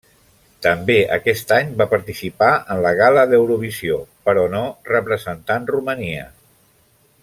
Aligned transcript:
També 0.67 0.95
aquest 1.17 1.53
any 1.57 1.69
va 1.81 1.87
participar 1.91 2.49
en 2.75 2.81
la 2.87 2.95
Gala 3.03 3.27
d'Eurovisió, 3.33 4.01
però 4.31 4.49
no 4.57 4.65
representant 4.93 5.71
Romania. 5.77 6.31